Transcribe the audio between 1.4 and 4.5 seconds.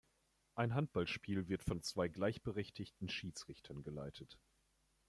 wird von zwei gleichberechtigten Schiedsrichtern geleitet.